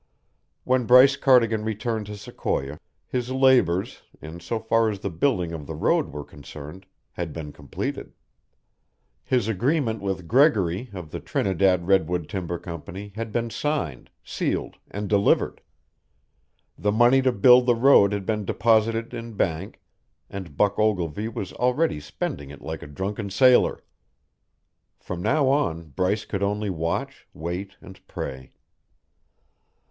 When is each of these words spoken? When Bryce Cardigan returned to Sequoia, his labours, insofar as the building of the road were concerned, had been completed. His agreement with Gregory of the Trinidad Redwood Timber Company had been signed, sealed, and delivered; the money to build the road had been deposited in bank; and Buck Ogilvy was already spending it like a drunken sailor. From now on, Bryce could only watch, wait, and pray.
When 0.63 0.87
Bryce 0.87 1.15
Cardigan 1.15 1.63
returned 1.63 2.07
to 2.07 2.17
Sequoia, 2.17 2.79
his 3.07 3.29
labours, 3.29 4.01
insofar 4.19 4.89
as 4.89 5.01
the 5.01 5.11
building 5.11 5.51
of 5.51 5.67
the 5.67 5.75
road 5.75 6.11
were 6.11 6.23
concerned, 6.23 6.87
had 7.11 7.31
been 7.31 7.51
completed. 7.51 8.11
His 9.23 9.47
agreement 9.47 10.01
with 10.01 10.27
Gregory 10.27 10.89
of 10.91 11.11
the 11.11 11.19
Trinidad 11.19 11.85
Redwood 11.85 12.27
Timber 12.29 12.57
Company 12.57 13.13
had 13.15 13.31
been 13.31 13.51
signed, 13.51 14.09
sealed, 14.23 14.77
and 14.89 15.07
delivered; 15.07 15.61
the 16.75 16.91
money 16.91 17.21
to 17.21 17.31
build 17.31 17.67
the 17.67 17.75
road 17.75 18.11
had 18.11 18.25
been 18.25 18.43
deposited 18.43 19.13
in 19.13 19.33
bank; 19.33 19.83
and 20.31 20.57
Buck 20.57 20.79
Ogilvy 20.79 21.27
was 21.27 21.53
already 21.53 21.99
spending 21.99 22.49
it 22.49 22.63
like 22.63 22.81
a 22.81 22.87
drunken 22.87 23.29
sailor. 23.29 23.83
From 24.97 25.21
now 25.21 25.47
on, 25.47 25.89
Bryce 25.89 26.25
could 26.25 26.41
only 26.41 26.71
watch, 26.71 27.27
wait, 27.35 27.75
and 27.83 27.99
pray. 28.07 28.51